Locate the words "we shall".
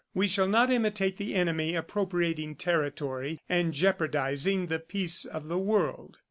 0.15-0.47